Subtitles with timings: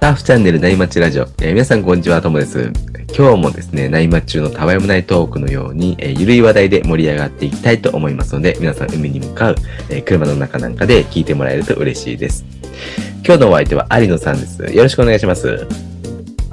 [0.00, 2.72] ターフチャンネル内町ラジオ、えー皆さんこんにちは、ともです。
[3.16, 9.56] 今日もですね、内町中のたわいもないトークのように、えーゆるい話題で盛り上がっていきたいと思いますので、皆さん海に向かう、
[9.90, 12.44] えー車の中なんかで聞いてもらえると嬉しいです。
[13.24, 14.62] 今日のお相手は有野さんです。
[14.62, 15.46] よろしくお願いします。
[15.48, 15.66] よ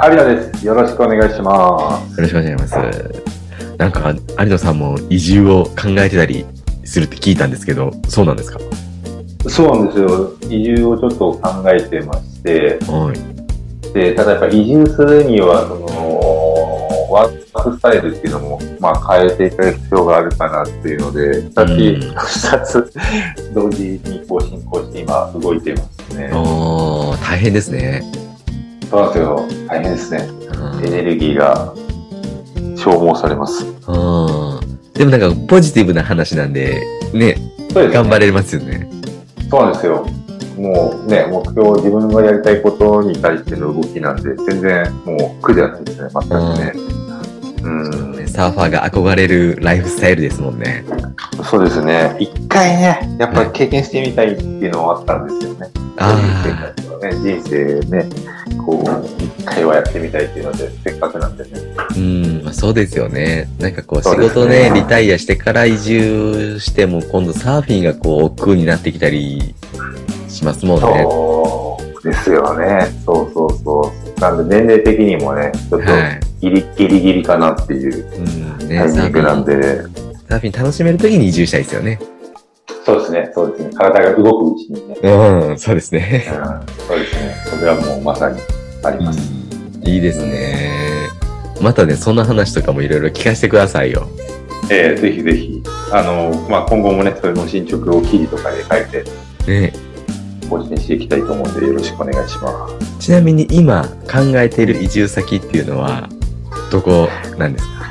[0.04, 0.66] 有野です。
[0.66, 2.22] よろしくお願いします。
[2.22, 3.36] ろしくお願いします。
[3.78, 6.46] なんか、有野さんも移住を考えてたり
[6.86, 8.60] するって聞いたんですけど、そうなんですか？
[9.50, 10.34] そうなんですよ。
[10.50, 13.94] 移住をちょっと考えてまして、はい。
[13.94, 15.86] で、ただやっぱ移住するには、その、
[17.12, 22.94] ワークスタイルっていうのも、まあ変えていく必要があるかなっていうので、二うんつ、二つ
[23.54, 26.32] 同時にこう進行して今動いてますね。
[26.34, 28.02] おー、大変ですね。
[28.90, 29.48] そうなんですよ。
[29.68, 30.28] 大変ですね。
[30.54, 31.74] うんエネルギーが
[32.76, 33.64] 消耗されます。
[33.64, 34.65] うん
[34.96, 36.82] でもなんかポジティブな話なんで、
[37.14, 37.38] ね、ね
[37.74, 38.90] 頑張れますよね。
[39.50, 40.08] そうなんですよ。
[40.58, 46.72] もうね、目標、自分がやりたいことに対しての動きなんで、全然もう苦ではないですね、全くね。
[46.74, 47.05] うん、
[48.28, 50.84] サーファーが憧れるライフスタイルですもんね。
[51.44, 52.16] そうですね。
[52.20, 55.68] 一回ね、やっぱり経験してみたいっていうのはあったんですよね。
[55.98, 56.14] あ
[56.44, 58.10] 人生活をね、人生ね、
[58.66, 61.52] こう、一回はやってみたいっていうので、せっかくなんでね。
[61.78, 63.48] あ、うん、まあ、そうですよね。
[63.60, 69.56] なんかこう仕そうですね事ね、リタイアしてから移住しても今度サーフィンがこう億劫になってきたり
[70.28, 71.04] しますもんね。
[71.04, 72.88] そうですよね。
[73.06, 74.20] そうそうそう。
[74.20, 76.20] なんで年齢的にもね、ちょっとはい。
[76.50, 79.82] ギリギリギリかなっていう、タイミングサーフィン、なんで、
[80.30, 82.00] サーフィン楽しめるときに移住したいですよね。
[82.86, 83.70] そうですね、そうですね。
[83.74, 84.96] 体が動くうちにね。
[85.02, 86.26] うん、そうですね。
[86.30, 86.46] うん
[86.88, 87.36] そうですね。
[87.46, 88.40] それはもうまさに
[88.84, 89.20] あります。
[89.84, 91.10] いいですね。
[91.62, 94.08] またね、そんな話とかもいろいろ聞かせてくださいよ。
[94.70, 99.04] えーぜひぜひ、あの、まあ、今後もね、それの進捗を記事とかで書いて
[99.48, 99.74] ね、
[100.50, 103.00] 更新していきたいと思うんで、よろしくお願いします。
[103.00, 106.10] ちなみに今考えている移住先っていうのは、
[106.72, 107.86] どこなんですか？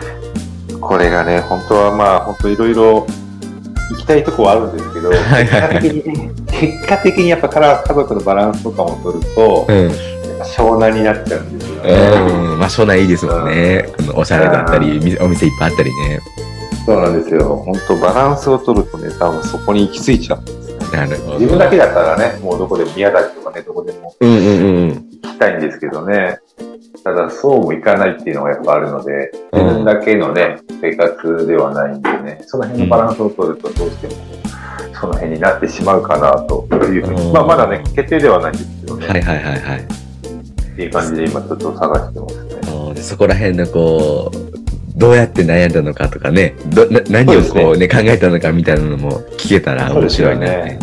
[0.81, 3.07] これがね、本当はまあ、本当いろいろ
[3.91, 9.93] 行きたいとこはあるんですけど、 はいはい結はい果的にね、結果的にやっぱから家族のバランスとかも取ると、うん。
[10.45, 11.91] 湘南になっちゃうんですよね。
[11.93, 12.59] うん。
[12.59, 13.89] まあ、湘南いいですもんね。
[13.97, 16.21] このおしゃれだったり、みお店いっぱいあったりね。
[16.85, 17.57] そうなんですよ。
[17.65, 20.87] 本当バランスを取るとね、多分そこに行き着いちゃうんですよね。
[20.93, 21.39] なるほど。
[21.39, 24.41] 自分だけだったらね、もうどこでも宮崎とかね、どこでもうんうんう
[24.87, 24.89] ん。
[25.23, 26.39] 行きたいんですけどね。
[27.05, 29.65] ただ、そうもいかないっていうのがやっぱあるので、うん。
[29.65, 34.15] 自分だけのね、生活ではないんでね、その辺のバランスを取るとどうしても、
[34.99, 37.33] その辺になってしまうかなというふうに、うん。
[37.35, 39.81] まあまだね、決定ではないんですけどね、はいはいはいはい。
[39.81, 42.45] っていう感じで今ちょっと探してます
[42.95, 43.03] ね。
[43.03, 50.79] そこら辺のこう、どうやって悩んだのかとかね、どな何をこうね、考えたのかみたいなのも聞けたら面白いなって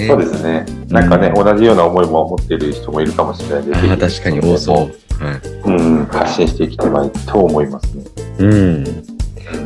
[0.00, 0.08] ね。
[0.08, 0.66] そうですね。
[0.88, 5.24] なんかね、同じような思いも持っている人もいるかもしれないので、ああ、ぜひ確かに多そう。
[5.24, 5.48] はい。
[5.64, 8.04] うん、発信していきたいと思いますね。
[8.38, 8.84] うん。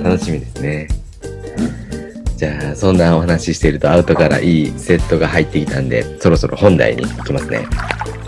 [0.02, 0.88] 楽しみですね。
[2.36, 7.66] じゃあ、そんなお話ししているとアウトからいいセットが入ってきたんで、そろそろ本題に行きますね。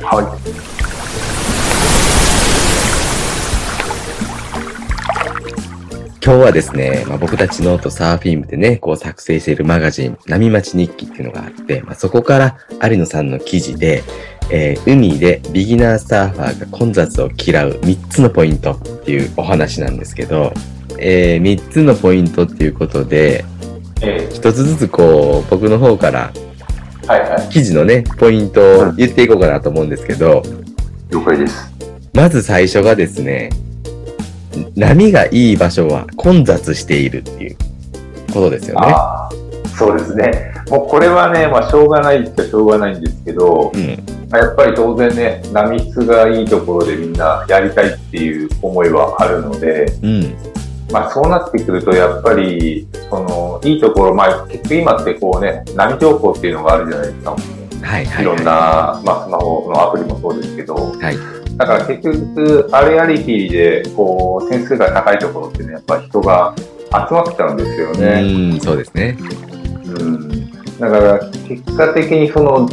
[0.03, 0.76] はい。
[6.27, 14.03] 今日はですね、まあ、僕たちノートサーフィン部でね、こう作成しているマガジン、波待ち日記っていうのがあって、まあ、そこから有野さんの記事で、
[14.51, 20.53] えー海でビギナーサーファーが混雑を嫌う3つのポイントっていうお話なんですけど、
[20.99, 23.45] え3つのポイントっていうことで、
[24.03, 26.33] え一つずつこう、僕の方から。
[27.51, 30.43] 記事のね、ポイントを言っていこうかなと思うんですけど、
[31.09, 31.73] 了解です。
[32.13, 33.51] まず最初がですね、
[34.77, 37.57] 波がいい場所は混雑しているっていう
[38.33, 38.95] ことですよね。
[39.77, 40.55] そうですね。
[40.71, 43.89] もうこれはね、まあ、しょうがないっちゃしょうがないんですけど、うん。
[44.31, 50.35] まあやっぱり当然ね、波質がいいところでみんなやりたいっていう思いはあるので、うん。
[50.91, 57.31] まあそうなってくると、やっぱり、その、いいところ、まあ結局今ってこうね、波情報っていうのがあるじゃないですか。
[57.83, 58.27] はいはいい。
[58.27, 61.36] ろんな、まあスマホのアプリもそうですけど、はい。
[61.57, 68.23] だから結局、あれありきで、こう、点数が高いところってね、やっぱ人が集まっちゃうんですよね。
[68.53, 69.17] うん、そうですね。
[69.87, 70.51] うん。
[70.79, 72.69] だから、結果的にその、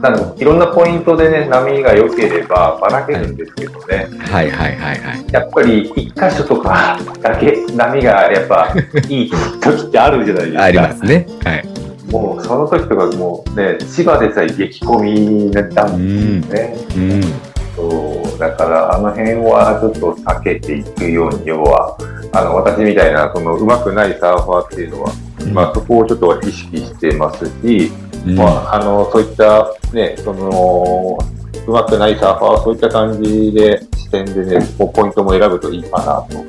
[0.00, 5.24] なんかいろんなポイントでね、波が良ければばらけるんですけどね、はいはいはいはい。
[5.32, 8.74] やっぱり一箇所とかだけ波がやっぱ
[9.08, 10.64] いい時ってあるじゃないですか。
[10.64, 11.26] ありますね。
[11.44, 11.64] はい。
[12.10, 16.40] もうその時とかもうね、千葉でさえ激混みだったうんん。
[16.42, 16.76] ですね。
[16.96, 17.53] うん。
[17.76, 21.96] そう、だからあの辺はちょっと避けていくように、要は、
[22.32, 25.12] あの、私みたいな、その上手くないサーファーっていうのは、
[25.52, 27.92] まあそこをちょっと意識してますし、
[28.26, 31.18] うんまあ、あの、そういった、ね、その、
[31.66, 36.44] 上手くないサーファーはそういった感じで、視点でね、こうポイントも選ぶといいかなと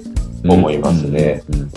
[0.48, 1.44] 思いますね。
[1.50, 1.71] うんうん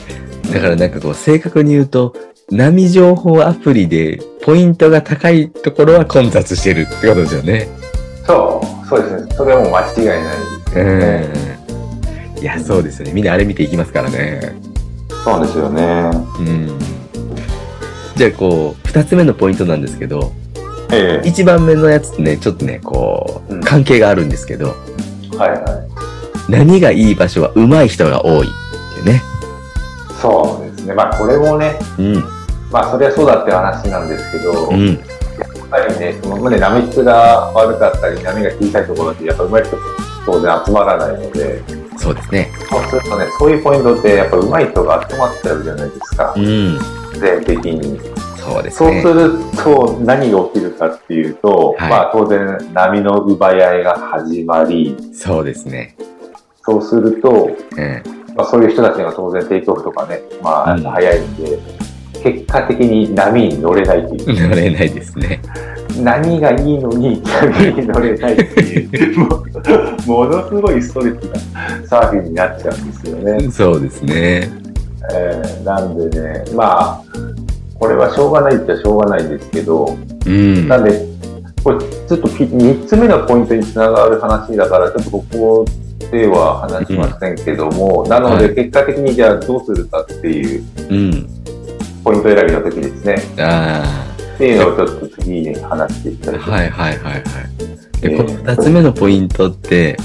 [0.52, 2.14] だからなんかこう、正確に言うと、
[2.50, 7.68] 波情報アプリでポイントが高いところは混雑してるってことですよね。
[8.26, 9.34] そう、そうですね。
[9.34, 11.32] それはもう間違いないですよね。
[12.36, 12.42] うん。
[12.42, 13.12] いや、そうですよね。
[13.12, 14.54] みんなあれ見ていきますからね。
[15.24, 16.10] そうですよね。
[16.38, 16.78] うん。
[18.16, 20.32] じゃあこう、二つ目のポイントなんですけど、
[20.90, 24.74] ええ一番目のやつってね、ちょっとね、こう、うん関係があるんですけど、
[25.36, 25.56] はいは
[26.48, 26.50] い。
[26.50, 29.22] 何がいい場所は上手い人が多いっていうね。
[30.22, 30.94] そうですね。
[30.94, 32.14] まあ、これもね、うん。
[32.70, 34.98] まあ、それはそうだって話なんですけど、うん。
[35.70, 39.78] ぱりね、そのね、波質が悪かったり、波が小さいところって、やっぱ上手い人
[40.26, 41.62] 当然集まらないので、
[41.96, 42.50] そうですね。
[42.70, 46.40] そうするとね、そういうポイントって、やっぱ上手い人が集まっちゃうじゃないですかう。
[46.40, 46.78] ん。
[47.18, 48.00] 全的に。
[48.36, 49.02] そうですね。
[49.02, 55.96] そうすると、何が起きるかっていうと、はいまあ当然波の奪い合いが始まり、そうですね。
[56.62, 58.02] そうすると、うん。
[58.36, 61.58] まあ、そういう人たちが当然テイクオフとかね、まあうん早いんで、
[62.22, 64.48] 結果的に波に乗れないっていう。
[64.48, 65.40] 乗れないですね。
[66.02, 69.26] 何がいいのに波に乗れないっていう、も
[70.06, 73.50] うものすごいストレスなサーフィンになっちゃうんですよね。
[73.50, 74.48] そうですね。
[75.12, 77.04] えーなんでね、まあ、
[77.78, 79.96] これはしょうがないっちゃしょうがないんですけど、
[80.26, 80.68] うん。
[80.68, 81.06] なんで、
[81.62, 85.64] これちょっとピ3つ目のポイントにつながる話だから、ちょっとここ
[86.10, 91.37] では話しませんけども、なのはいで結果的にじゃあどうするかっていううん。
[92.08, 93.16] ポイント選びの時ですね。
[93.38, 97.22] あっていうのをちょっと次に話していきたいはいはいはいはい。
[98.00, 99.98] で、えーこの二つ目のポイントって、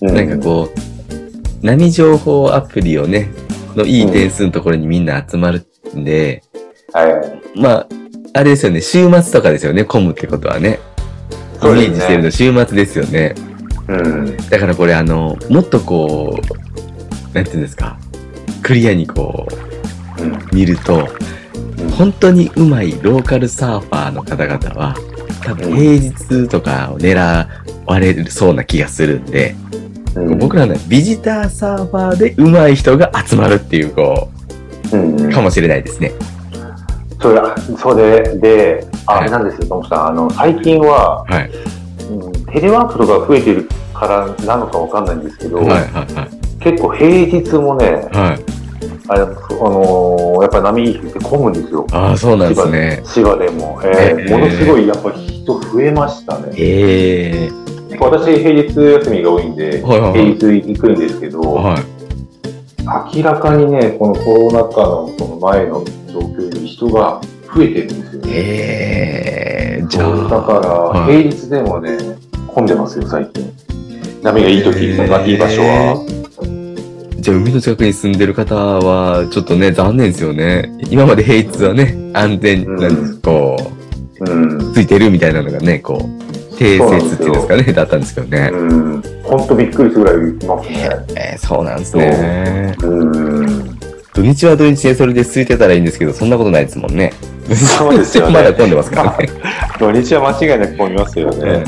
[0.00, 3.30] うんなんかこう、波情報アプリをね、
[3.74, 5.66] のいい点数のところにみんな集まる
[5.96, 6.44] んで、
[6.92, 7.58] はい。
[7.58, 7.86] まあ、
[8.34, 10.78] あれですよね、週末とかですよね、混むってことはね。
[11.62, 13.34] イメージしてるの週末ですよね。
[13.88, 14.36] うん。
[14.36, 17.98] だからこれあの、もっとこう、なんていうんですか、
[18.62, 19.48] クリアにこ
[20.18, 20.32] うん。
[20.32, 21.08] う、見ると、
[22.00, 24.94] 本当にうまいローカルサーファーの方々は、
[25.44, 27.46] 多分平日とかを狙
[27.84, 29.54] われるそうな気がするんで、
[30.16, 34.30] うん、僕らのビジターサーファーでうまい人が集まるっていう、こ
[34.90, 36.12] うんう、かもしれないですね。
[37.20, 37.40] それ、
[37.76, 40.06] それで、ああれなんですよ、ともさん。
[40.06, 41.50] あの、最近は、はい。
[42.10, 45.80] うん、テレワークとか増えてるからなのかわかんないんですけど、はいはい
[46.14, 46.60] はい。
[46.60, 48.59] 結構平日もね、はい。
[49.10, 51.84] あれ、あのーやっぱ波いい日って混むんですよ。
[51.90, 53.02] ああ、そうなんですね。
[53.04, 53.80] 千葉でも。
[53.82, 56.52] えーえーものすごいやっぱ人増えましたね。
[56.56, 63.16] ええ私平日休みが多いんで、はいはいはい平日行くんですけど、はい。
[63.16, 67.20] 明らかにね、このコロナ禍のその前の状況より人が
[67.52, 68.30] 増えてるんですよね。
[68.32, 70.42] ええじゃそうだあ。
[70.42, 71.98] から、はい平日でもね、
[72.46, 73.52] 混んでますよ、最近。
[74.22, 76.19] 波がいい時、へーがいい場所は。
[77.20, 80.72] じゃあ、海の近くに住んでる方は、ちょっとね、残念ですよね。
[80.90, 83.56] 今まで平日はね、安全、うんなんです、こ
[84.20, 84.72] うんう、。
[84.72, 88.50] ついてるみたいなのがね、こう、定説っていうんですかね、だったんですけどね。
[88.52, 89.02] うん。
[89.22, 90.90] ほんとびっくりするぐらいいますね。
[91.14, 92.74] えー、そうなんですね。
[92.82, 93.78] うん。
[94.14, 97.12] 土日は土日でそれで空いてたらいいんですけど、そんなことないですもんね。
[97.54, 99.28] そうですよねまだ混んでますからね。
[99.78, 101.64] 土日は間違いなく混みますよね。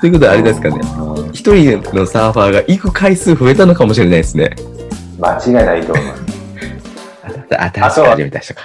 [0.00, 0.80] ということはあれですかね。
[1.32, 4.50] 一人のサーファーが行く回数増えたのかもしれないですね。
[5.20, 6.22] 間違いないと思います。
[7.50, 8.60] 新しく始めた人か。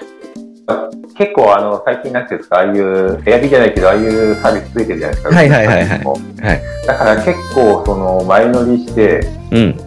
[1.17, 5.35] 結構あの、最近なんていうんですか、ああいう、エアビーじゃないけど、ああいうサービスついてるじゃないですか。
[5.35, 6.61] はいはいはいはいもはい。
[6.85, 9.21] だから結構、その、前乗りして、
[9.51, 9.77] うん。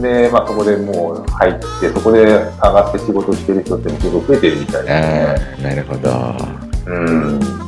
[0.00, 5.36] で、まあそこでもう入って、そこで上がって仕事してる人って結構増えてるみたいですあね。
[5.58, 6.10] あ、なるほど。
[6.86, 7.67] うん。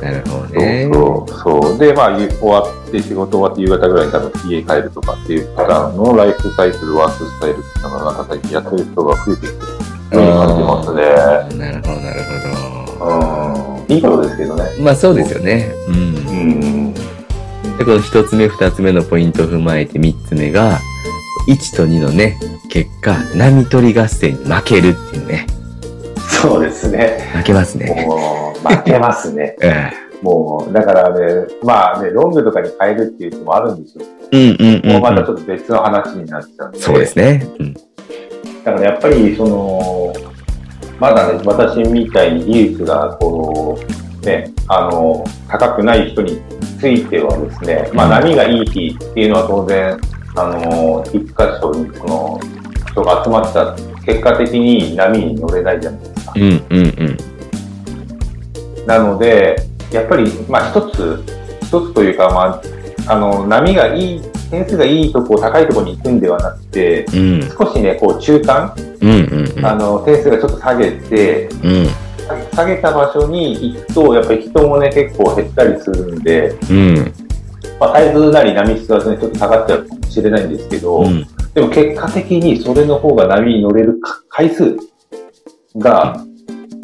[0.00, 0.90] なるほどね。
[0.92, 1.78] そうそう。
[1.78, 11.02] で、まあ、終わって、仕事終わって夕方ぐらいに多分家帰るとかっていう方のライフサイクル、ワークスタイルっていうのが、なんか最近やってる人が増えてきてるように感じますね。
[11.58, 12.36] なるほど、なるほ
[13.06, 13.94] うん。
[13.94, 14.64] いいことですけどね。
[14.76, 14.82] ど。
[14.82, 15.72] まあそうですよね。
[15.88, 15.94] うん。
[15.94, 16.00] う
[16.92, 16.94] ん。
[16.94, 20.78] で、この一つ目、二つ目のポイントを踏まえて三つ目が、
[21.48, 22.38] 1と2のね、
[22.68, 25.46] 結果、波取り合戦に負けるっていうね。
[26.42, 27.30] そうですね。
[27.34, 28.06] 負けますね。
[28.66, 29.56] 負けますね。
[29.62, 29.90] え
[30.22, 34.04] もう、だからね、まあね、ロングとかに変えるっていうのもあるんですよ。
[34.32, 35.36] えうんうんうん、もうまたちうん。
[35.36, 36.78] ょっと別の話になっちゃうんで。
[36.78, 37.46] そうですね。
[37.58, 37.74] うん。
[37.74, 37.80] だ
[38.64, 40.12] からやっぱり、その、
[40.98, 43.78] まだね、私みたいに技術が、こ
[44.22, 46.40] う、ね、あの、高くない人に
[46.80, 49.98] ついてはですね、まあ、波がいい日っていうのは当然、
[50.34, 52.40] あの、一箇所に、この、
[52.96, 56.32] 人が集まった結果的に波に乗れないじゃないですか。
[56.34, 57.35] うんうんうん。
[58.86, 59.56] なので、
[59.92, 61.22] やっぱり、まあ、一つ、
[61.62, 62.60] 一つというか、ま
[63.06, 69.66] あ、あの、波がいい、点数がいいとこ、高いところに行くんではなくて、うん少しね、こう、中間、うんうんうん。
[69.66, 71.86] あの、点数がちょっと下げて、うん
[72.52, 77.12] 下げた場所に行くと、やっぱり人もね、結構減ったりするんで、うん
[77.78, 81.26] まあ、サイズなり波質はね、ちょっと下がっちゃうかもしれないんですけど、うん。
[81.54, 84.76] でも結果的にそれの方が波に乗れるか回数
[85.76, 86.22] が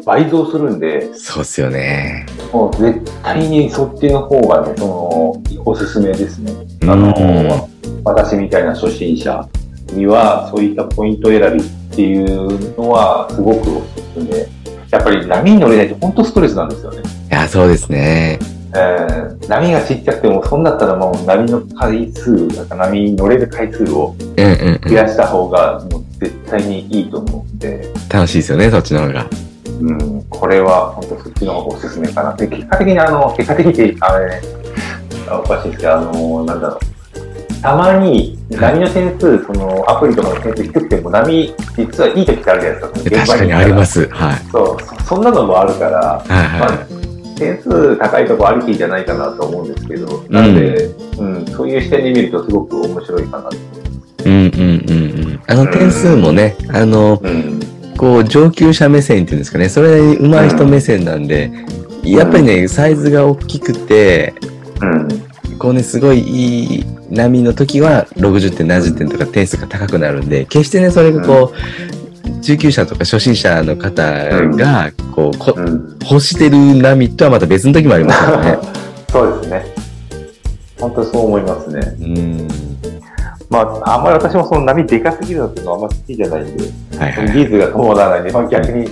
[0.05, 2.25] 倍増するんで、そうっすよね。
[2.51, 6.51] もう絶対にそっちの方がね、その、おすすめですね。
[6.81, 7.69] うんあの、
[8.03, 9.47] 私みたいな初心者
[9.93, 14.45] には、そういったポイント選びっていうのは、すごくおすすめ。
[14.91, 17.01] やっぱり波に乗れないと本当ストレスなんですよね。
[17.31, 18.39] いや、そうですね。
[18.75, 24.15] えー波がちっちゃくても、そんだったらもう波の回数、なんか波に乗れる回数を。
[24.37, 29.27] 増やした方が、もう絶対にいいと思うんで、楽しいですよね、そっちの方が。
[29.83, 32.33] うん、これは本当そっちの方がおすすめかな。
[32.33, 34.41] で、結果的にあの、結果的に、あれ、
[35.27, 36.79] あおかしいですけど、あの、なんだろう。
[37.61, 43.15] たまに波の点数、そのアプリとかの点数低くても波、実はいい時ってあるじゃないですか。。
[43.25, 44.09] 確かにありますす。
[44.09, 44.35] はい。
[44.51, 50.85] そう、そそんなのもあるから、はいまはあ、点数高いとこありきじゃないかなと思うんですけど、なんで、
[51.17, 53.55] うん、そういう視点で見るとすごく面白いかなと。
[53.55, 53.59] い。
[54.25, 54.51] うんうん
[54.89, 55.41] うんうん。
[55.45, 57.62] あの点数もね、あの、うん。
[58.03, 61.49] こう上級者目線っていうんですかね、それなりに上手い人目線なんで、
[62.03, 64.33] やっぱりね、サイズが大きくて、
[64.81, 64.85] う
[65.53, 65.57] ん。
[65.57, 74.03] こうね、すごいいい波の時は60点、70点とか点数が高くなるんで、決してね、それがこう、中級者とか初心者の方
[74.57, 75.97] が、こう、こうん。
[76.01, 78.57] 欲してる波とはまた別の時もありますからね。
[79.13, 79.65] そうですね。
[80.77, 81.95] 本当そう思いますね。
[82.01, 82.47] うん。
[83.53, 86.63] まあ、あんまり私もその波でかすぎるのっていうのはあんま好きじゃないんで、
[86.97, 87.27] はいはい。
[87.27, 88.89] 技術が伴わないんで、まあ、逆に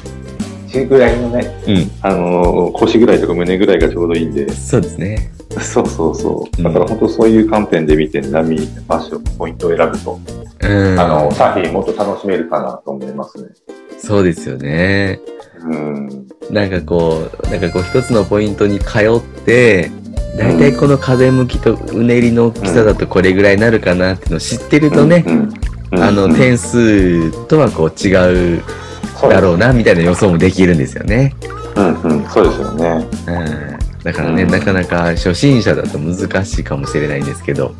[0.71, 1.91] 中ぐらいのね、うん。
[2.01, 5.31] あのー腰ぐらいとか胸ぐらいがちょうどいいんで、そうですね。
[5.59, 6.61] そうそうそうう。
[6.61, 10.19] んだから本当そういう観点で見て、波、場所、ポイントを選ぶと、
[10.61, 10.99] うん。
[10.99, 13.49] あの、サーフィンもっと楽しめるかなと思いますね。
[13.97, 15.19] そうですよね。
[15.63, 16.27] うん。
[16.49, 19.91] なんかこう、なんかこう一つのポイントに通って、
[20.37, 25.33] だいたいこの風向きとうねりの大きさだとこれぐらいになるかなっていうのを知ってるとね、うん。
[25.33, 25.53] うん
[25.93, 28.63] あの、点数とはこう違う
[29.19, 31.35] そうだろうなみたいな予想もできるんですよね。
[31.75, 33.07] うんうん、そうですよね。
[33.27, 34.03] うん。
[34.03, 37.75] だからね、うんなかなか初心者だと難しいかもしれないんですけど、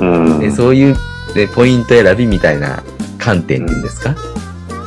[0.00, 0.40] うん。
[0.40, 0.94] でそういう、
[1.36, 2.82] ね、ポイント選びみたいな
[3.18, 4.16] 観点っていうんですか、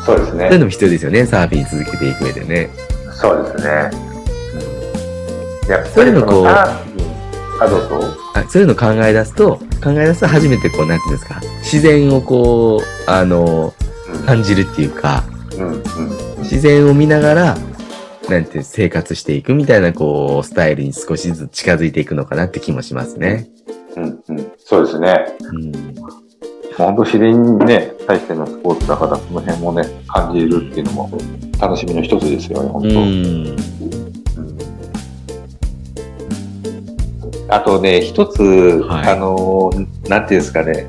[0.06, 0.60] そうですねそういう。
[0.60, 2.70] のも必要ですよね、サーフィン続けていく上でね。
[3.14, 3.92] そうですね。
[5.70, 6.46] やっそういうのこう
[7.64, 8.18] あ、どうぞ。
[8.34, 13.74] あそういうの考え出すと、考え出すと初めてこう、なんていうんですか、自然をこう、あの、
[14.26, 15.24] 感じるっていうか、
[15.58, 15.82] うん、うん、
[16.40, 17.58] 自然を見ながら、
[18.30, 23.48] なんて生活していくみたいな、こう、スタイルに少しずつ近づいていくのかなって気もしますね。
[23.96, 24.52] うん、うん。
[24.58, 25.26] そうですね。
[25.42, 25.72] うん。
[26.76, 31.12] 本当自然にね、対してのスポーツだから、その辺もね、感じるっていうのも
[31.60, 32.90] 楽しみの一つですよね、本当。
[32.90, 32.98] うん。
[32.98, 33.00] う
[33.50, 33.93] ん
[37.54, 39.72] あとね、一つ、はいあの、
[40.08, 40.88] なんていうんですかね、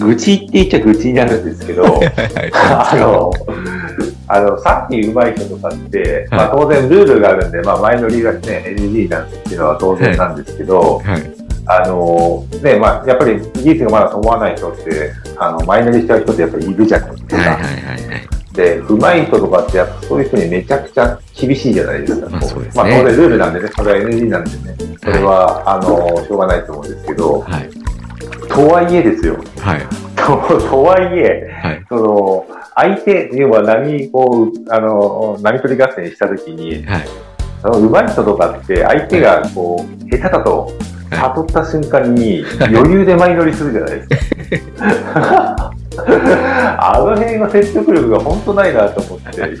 [0.00, 1.84] 愚痴って言っちゃ愚痴になるんですけど、
[2.54, 3.32] あの、
[4.28, 8.40] あの、さっき上手い人とかって、まあ当然ルールがあるんで、まあ前乗りがね、
[8.78, 11.22] NG なんていうのは当然なんですけど、はい。
[11.66, 17.36] あの、ね、まあやっぱり技術がまだ伴わない人って、あの、前乗りしちゃう人ってやっぱりいるじゃないですか。
[17.36, 18.37] はいはいはいはい。
[18.58, 22.28] で、上手い人とかってやっぱそういう人にめちゃくちゃ厳しいじゃないですか。
[22.28, 27.70] まあそうですねまあ当然ルールなんでね、それは NG なんでね、それは、あの、しょうがないと思うんですけど、はい。
[28.48, 29.36] とはいえですよ。
[29.60, 29.86] はい。
[30.18, 30.24] と
[30.58, 31.84] とはいえ、はい。
[31.88, 37.08] その、相手、要は波、こう、あの、波取り合戦したときに、はい。
[37.62, 40.72] その上手い人とかって、相手がこう、下手だと、
[41.12, 43.90] 悟った瞬間に、余裕で前乗りするじゃない
[44.50, 45.72] ですか。
[46.06, 49.56] あの辺の説得力が本当ないなと思って、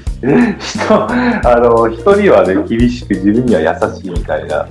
[0.58, 4.68] 人、あの、人にはね、厳しく自分には優しいみたいな、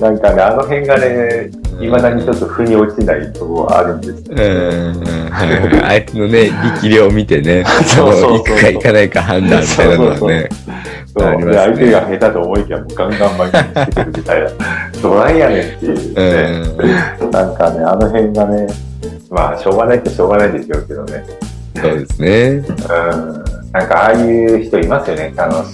[0.00, 4.36] なんかね、あの辺がね、未だにちょっと腑に落ちないところがあるんですよ。
[4.36, 5.04] うん。
[5.34, 10.48] はい相手のね、力量を見てね、 そうそう行くか行かないか判断みたいなのはね。
[11.16, 11.46] そうね。
[11.46, 14.50] で相手が下手と思いきやもうガンガン前につけてるみたいな、
[15.02, 17.30] どないやねんっていううね、ん。
[17.30, 18.66] なんかね、あの辺がね、
[19.34, 21.26] まあ、しょうがないってしょうがないでしょうけどね、
[21.74, 22.64] そうですね。
[22.68, 25.64] うん、なんかああいう人いますよね、あの、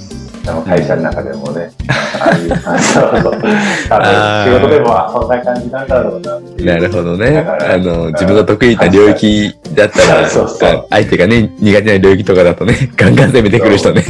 [0.49, 1.71] あの会社の中でもね。
[2.19, 3.51] ああいう 感じそうそう多分
[3.91, 6.67] あー仕事でもあそんな感じなんだろうなっていう。
[6.67, 7.39] なるほどね。
[7.39, 14.05] あの、自分の得意な領域だったら、 そうそうそうあ相手がね、苦手な領域とかだとね、ガンガン攻めてくる人ね。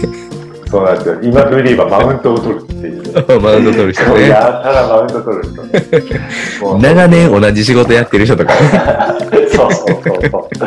[0.70, 1.18] そうなんですよ。
[1.20, 3.02] 今といえばマウントを取るっていう。
[3.42, 4.28] マウント取る人ね。
[4.28, 8.60] やたらマウント取る人 長年同じ仕事やってる人とかね。
[9.50, 10.66] そうそうそうそ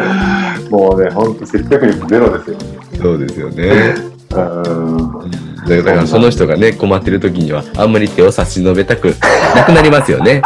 [0.69, 0.69] う。
[0.69, 2.57] もうね、本当説得力ゼロですよ。
[3.01, 3.95] そうですよね。
[4.35, 5.21] うん。
[5.69, 9.15] だからその人がね、困ってる時には、あんまり手を差し伸べたく
[9.55, 10.41] なくなりますよね。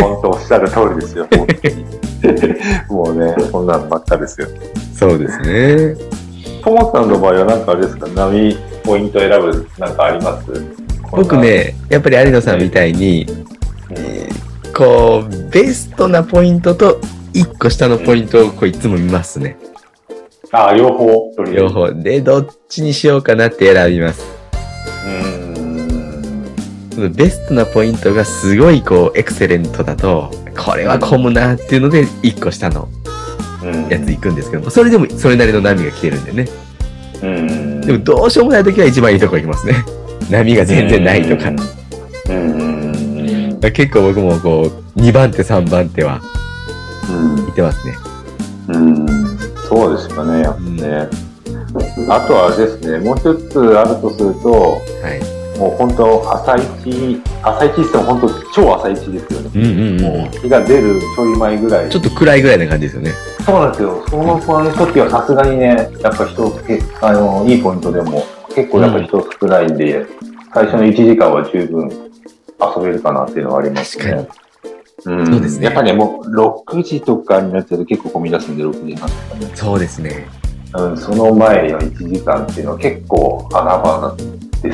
[0.00, 1.26] 本当おっしゃる通りですよ。
[2.88, 4.48] もうね、こんなんばっかですよ。
[4.94, 6.27] そうですね。
[6.68, 10.52] ともさんの場合はなんかあれですか、波ポイント選ぶなんかあります？
[11.10, 13.26] 僕、ね、やっぱり有野さんみたいに、
[13.90, 17.00] えーこう、ベストなポイントと、
[17.32, 19.56] 一個下のポイントをこういつも見ますね。
[20.52, 21.90] ああ、両方両方。
[21.90, 24.22] で、どっちにしようかなって選びます。
[25.04, 27.12] うーん。
[27.12, 33.17] ベストなポイントがすごいこう、エクセレントだと、これは混むなっていうので、一個下のうん
[33.88, 36.48] やつ行くんですけども、それでもそれなりの波が来てるんでね。
[37.22, 37.80] うん。
[37.80, 39.74] でもどうしようもない時は一番いいとこ行きますね。
[40.30, 41.50] 波が全然ないとか。
[42.28, 42.34] うん。
[42.34, 43.60] うん。
[43.60, 46.20] 結構僕もこう、2番手、3番手は
[47.10, 47.94] うん行ってますね。
[48.68, 49.06] うん。
[49.68, 51.08] そうですかね、やっぱね。
[52.08, 54.78] あとはあれですね、もう一つあるとすると、は
[55.14, 55.37] い。
[55.58, 59.50] もう本当、朝一、朝一っても本当、超朝一ですよね。
[59.54, 60.26] うんうんもうん。
[60.26, 61.90] う日が出るちょい前ぐらい。
[61.90, 63.12] ちょっと暗いぐらいな感じですよね。
[63.44, 64.04] そうなんですよ。
[64.08, 68.24] その時はさすがにね、やっぱ人、けあの、いいポイントでも、
[68.54, 70.06] 結構やっぱ人少ないんで、
[70.54, 71.90] 最初の1時間は十分
[72.76, 74.28] 遊べるかなっていうのはありますね。
[75.06, 79.50] うん、そうですねやっぱね、もう6時とかになっちゃうと結構混み出すんで、6時半とかね。
[79.54, 80.28] そうですね。
[80.76, 84.32] うん、その前の1時間っていうのは結構穴場ですね。
[84.32, 84.72] うんうんうん。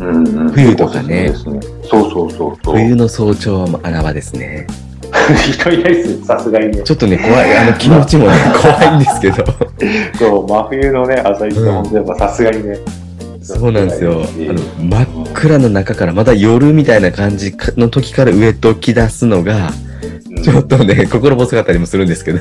[0.00, 2.76] うんうん冬とかねそうそうそうそう。
[2.76, 4.66] 冬の早朝は穴場ですね。
[5.52, 6.82] 人いないですよ、さすがにね。
[6.84, 7.56] ちょっとね、怖い。
[7.56, 9.44] あの、気持ちもね、 怖いんですけど。
[10.18, 12.78] そう、真冬のね、朝一は本当やっぱさすがにね。
[13.42, 14.22] そうなんですよ。
[14.24, 14.62] あうんの、
[14.98, 19.90] 真っ暗の中から、まだ夜みたいな感じの時からウエットを着出すのが、うん
[20.42, 22.38] ちょっとね、心細かったりもするんですけど。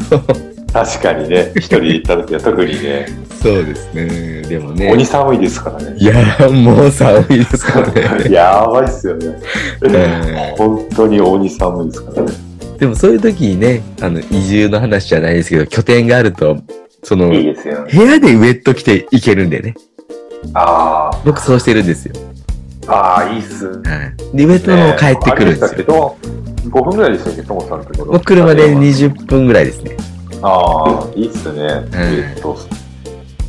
[0.71, 3.07] 確かにね、一人で行った時は特にね、
[3.41, 4.41] そうですね。
[4.43, 4.91] でもね。
[4.91, 5.95] 鬼寒いですからね。
[5.97, 8.29] いやー、もう寒いですからね。
[8.33, 9.27] やばいっすよね。
[9.81, 12.31] うん本当に鬼寒いですからね。
[12.77, 16.57] でもそういう時にね、あの、移住の話じゃないですけど、拠点があると、
[17.03, 17.91] その、いいですよね。
[17.93, 19.75] 部屋でウェット着ていけるんでね。
[20.53, 22.13] あ僕そうしてるんですよ。
[22.87, 23.67] あ、ああ、いいっす。
[23.67, 24.37] はい。
[24.37, 25.85] で、ウェットの帰ってくるんですよ。
[25.87, 26.17] よ。
[26.69, 28.11] 5分ぐらいですよね、ともさんのところ。
[28.13, 29.95] 僕車で20分ぐらいですね。
[30.41, 31.85] ああ、いいっすね。
[31.93, 32.57] えっと、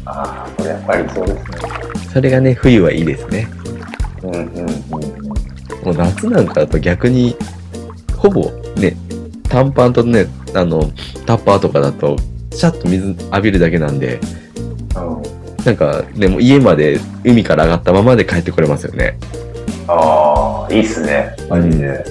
[0.05, 1.45] ああ、これやっぱりそうですね。
[2.13, 3.49] それがね、冬はいいですね。
[4.23, 4.67] うんうんうん。
[5.85, 7.37] もう夏なんかだと逆に、
[8.17, 8.97] ほぼね、
[9.49, 10.91] 短パンとね、あの、
[11.27, 12.17] タッパーとかだと、
[12.53, 14.21] シャッと水浴びるだけなんで、
[15.65, 19.17] なんかね、もう家まで海から上がったままで帰ってこれますよね。
[19.87, 21.37] ああ、いいっすね。
[21.49, 22.05] マジで。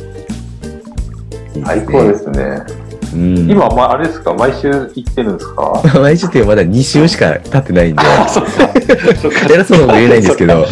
[1.65, 2.79] 最高ですね。
[3.13, 3.50] うん。
[3.50, 4.34] 今、まあ、あれですか？
[4.34, 5.82] 毎週行ってるんですか？
[6.00, 8.02] 毎週ってまだ2週しか経ってないんで、
[9.54, 10.65] 偉そうなこと言えないんですけど、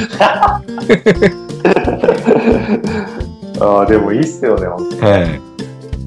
[3.59, 5.41] ああ、でもいいっすよね、本はい。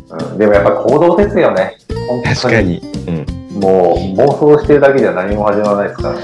[0.08, 0.24] 当に。
[0.32, 1.76] うん、でもやっぱ行動ですよね。
[2.08, 2.60] 本当に確か。
[2.60, 2.82] に。
[3.08, 3.26] うん。
[3.60, 6.14] もう妄想してるだけじゃ何も始まらないですか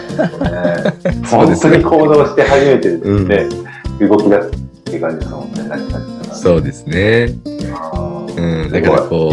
[0.45, 0.95] らね。
[1.27, 2.99] そうですね本当に行動して初めてね、
[4.09, 4.53] 動き出すっ
[4.85, 5.59] ていう感じですもんね。
[6.33, 7.31] そうですね。
[8.37, 8.71] あうーん。
[8.71, 9.33] だからこ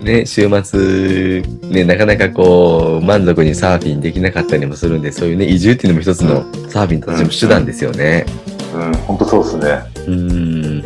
[0.00, 8.26] う、ね、週末、ね、なかなかこう、満足にサーフィンできなかったりもするんで、そういうね、移住っていうのも一つのサーフィンとしても手段ですよね。
[8.74, 10.04] うん、本当そうですね。
[10.06, 10.82] うん。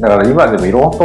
[0.00, 0.98] だから今でもいろんな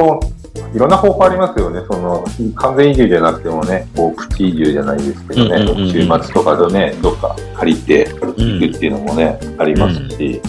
[0.73, 1.82] いろんな方法ありますよね。
[1.89, 2.23] その、
[2.56, 10.41] 完全移住じゃなくてもね、こう、プチ移住じゃないですけどね、うんうんうんうん週末とかでね、どっか借りて行くっていうのもね、ありますし、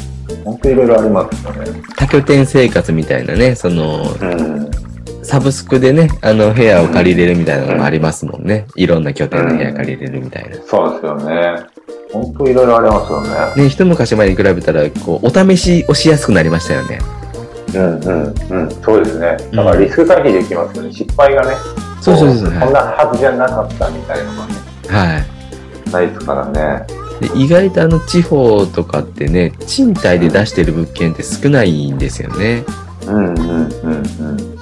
[0.44, 1.83] 本当いろいろありますよね。
[1.96, 4.70] 多拠点生活みたいなね、その、うん。
[5.25, 8.67] サブスクでね、あの、部屋を借りれるみたいなのもありますもんね。
[8.77, 10.57] いろんな拠点の部屋借りれるみたいな。
[10.67, 11.67] そうですよね。
[12.13, 13.23] 本当いろいろありますよ
[13.57, 13.63] ね。
[13.65, 16.99] ね、一昔前に比べたら、こう、お試しをしやすくなりましたよね。
[17.75, 18.71] うんうんうん。
[18.83, 19.37] そうですね。
[19.53, 20.93] だからリスク回避できますよね。
[20.93, 21.55] 失敗がね。
[22.01, 22.51] そうそうそう。
[22.51, 24.89] こんはなはずじゃなかったみたいなのがね、い。
[24.89, 25.91] はい。
[25.91, 26.87] ないですからね。
[27.21, 32.65] で意外とあの地方とかってね、賃貸で出してる物件って少ないんですよね。
[33.07, 34.54] うんうんうんうん。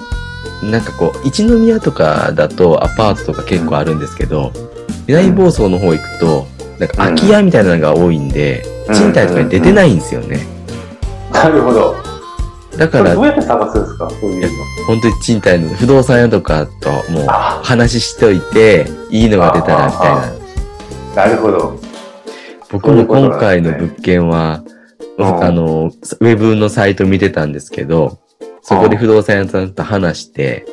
[0.71, 4.51] なんかこう、一宮とかだとアパートとか結構あるんですけど、
[5.07, 6.47] 南房総の方行くと、
[6.79, 10.45] なんか空き家みたいなのが多いんで、賃貸とかに出てないんですよね。
[11.31, 11.95] なるほど。
[12.77, 14.09] だからど、うやって探すんですか？
[14.09, 14.49] そういうの。
[14.87, 20.33] 本当に賃貸の不動産屋とかともうあ話しといて、いいのが出たらみたいあ
[21.15, 21.27] な。
[21.27, 21.79] なるほど。
[22.71, 24.63] 僕も今回の物件は、
[25.19, 28.17] うんあの、ウェブのサイト見てたんですけど、
[28.63, 30.65] そこで不動産屋さんと話して、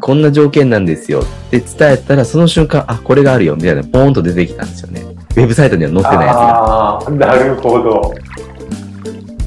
[0.00, 5.02] こんな条件なんですよって伝えたら、その瞬間、あ、これがあるよ、みたいな、ポーンと出てきたんですよね。
[5.02, 6.42] ウェブサイトには載ってないやつが。
[6.42, 8.14] ああ、なるほど。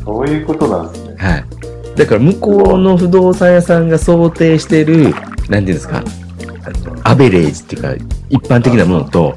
[0.04, 1.16] そういうことなんですね。
[1.18, 1.46] はい。
[1.96, 6.04] だから、向こうの不動産屋さんが想定してる、なんていうんですか、
[7.04, 7.94] アベレージっていうか、
[8.30, 9.36] 一般的なものと、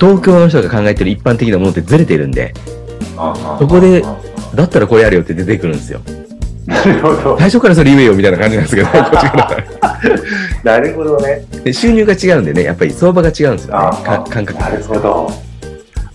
[0.00, 2.54] 東京の人が考えてる一般的なものってずれてるんで、
[3.58, 4.04] そこで
[4.54, 6.00] だったらこれやるよって出てくるんですよ。
[6.66, 7.38] なるほど。
[7.38, 9.64] 最初からそれ言えよみたいな感じなんですけど、こっちから。
[10.64, 11.44] なるほどね。
[11.64, 13.88] で収入が違うんでね、やっぱり相場が違うんですよね。
[13.88, 15.30] あか感覚なるほど。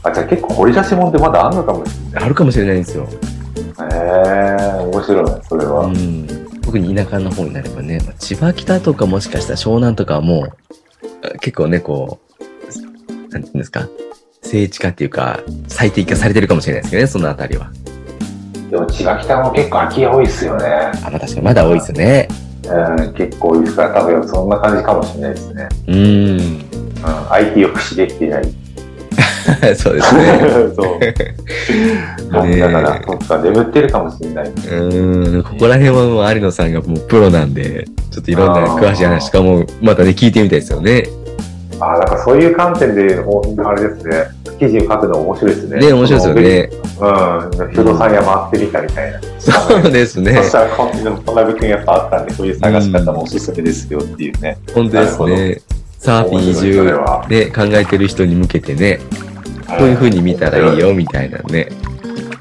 [0.03, 3.07] あ、じゃあ結構掘り出し物ってまだあんのかもしあるかもしれないんですよ。
[3.77, 3.97] れない。
[3.97, 5.85] へえ面白いね、それは。
[5.85, 6.27] うん。
[6.61, 10.47] 特に田舎の方になればね、まあ千葉北とかもしかしたら湘南とかはもう、
[11.23, 13.87] あ結構ね、こう、なんていうんですか、
[14.41, 17.71] 聖地化っていうか、最適化されてるかもしれないですけどね、そのあたりは。
[18.71, 20.65] でも千葉北も結構空き家多いっすよね。
[20.65, 22.27] あ、まあ確かにまだ多いですよね。
[22.63, 25.69] うん、結構多いですから、多分そんな感じかもしれないですね。
[25.87, 26.39] うーん。
[26.39, 28.43] うん、IT を駆使できていない。
[29.75, 30.39] そうですね。
[30.73, 30.99] そう。
[32.31, 34.45] だから、そっか、眠ってるかもしれない。
[34.45, 41.09] うーん、ここら辺はもう有野さんがもうプロなんで、ちょっといろんな詳しい話とかもまたね、聞いてみたいですよね。
[41.81, 44.27] ああ、だからそういう観点で、おあれですね、
[44.59, 45.79] 記事を書くの面白いですね。
[45.79, 46.69] ね、面白いですよね。
[47.01, 49.19] うん、不動産屋回ってみたみたいな。
[49.39, 50.43] そうですねそ。
[50.43, 54.57] したらこんなこんな物件やっぱあったんで、そういう探し方もおすすめですよっていうね。
[54.73, 55.61] 本当ですね。
[55.97, 56.83] サーフィン移住、
[57.29, 58.99] ね、考えてる人に向けてね、
[59.67, 61.69] こういう風に見たらいいよ、みたいなね。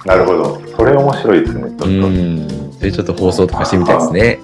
[0.07, 0.61] なるほど。
[0.77, 1.87] それ面白いですね、ちょっと。
[1.87, 2.73] ういん。
[2.79, 4.39] それちょっと放送とかしてみたいですね。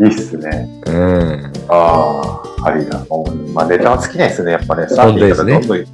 [0.00, 0.68] いっすね。
[0.86, 1.52] うん。
[1.68, 3.00] ああ、ありだ。
[3.08, 4.86] うんまあ、ネタは尽きないですね、やっぱね。
[4.88, 5.86] サーフィンとかどんどんね、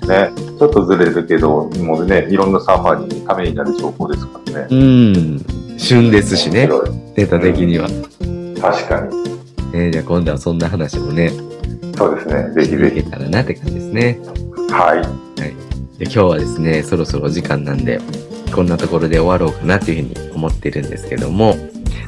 [0.58, 4.66] ちょっとずれるけど、もうね、いろんなサーファーにためになる情報ですからね。
[4.70, 5.78] うん。
[5.78, 6.68] 旬ですしね、
[7.14, 7.88] データ的には。
[8.60, 9.78] 確かに。
[9.78, 11.30] ね、じゃあ今度はそんな話もね、
[11.96, 12.50] そうですね。
[12.54, 13.02] ぜひぜひ。
[13.02, 14.18] けたらなって感じですね。
[14.70, 15.02] はい。
[15.98, 18.00] で今日はですね、そろそろお時間なんで、
[18.54, 21.54] こんなところで終わろうかなというふうに思ってるんですけども、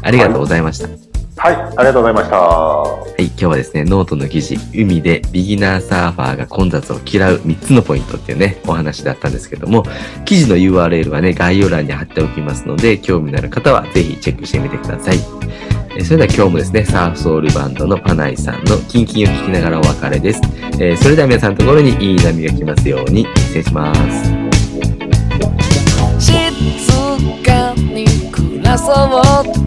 [0.02, 0.88] ありがとうございました。
[0.88, 0.98] はい、
[1.46, 2.38] ありがとうございました。
[2.38, 9.84] はい、今日はですね、ノートの記事、海でビギナーサーファーが混雑を嫌う3つのポイントっていうね、お話だったんですけども、
[10.24, 15.16] 記事の URL はね、概要欄に貼っておきますので、興味のある方はぜひチェックしてみてください。
[15.96, 20.40] えーそれでは今日もですね、サーフソウルバンドのパナイさんのキンキンを聞きながらお別れです。
[20.80, 24.32] えーそれでは皆さんのところにいい波が来ますように、失礼します。
[26.18, 26.32] 静
[27.44, 28.92] かに暮らそ
[29.60, 29.63] う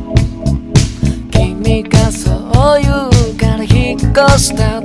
[2.68, 4.82] そう言うから引っ越した。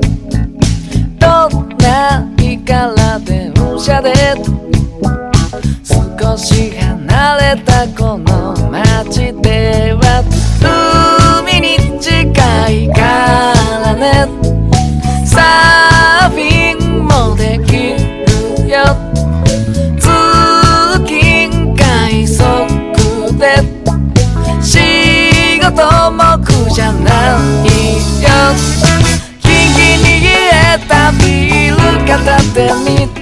[1.19, 4.13] どんな日から電車で。
[5.83, 6.82] 少し離れたこの街で
[28.53, 32.21] ギキンキン握ったビール片
[32.55, 33.22] 手に